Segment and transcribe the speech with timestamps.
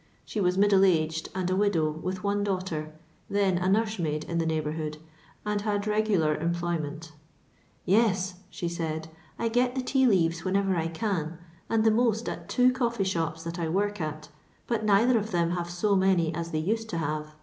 [0.25, 2.91] She was middle aged, and a widow, with one daughter,
[3.29, 4.97] then a nursemaid in the neigh bourhood,
[5.45, 7.11] and had regular employment"
[7.87, 11.37] Tes/' she said, *' I get the tea leaves when ever I can,
[11.69, 14.29] and the most at two coffee shops that I work at,
[14.65, 17.35] but neither of them have so many as they used to have.